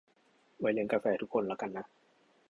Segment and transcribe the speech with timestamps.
[0.59, 1.85] ไว้เลี้ยงกาแฟทุกคนละกันนะ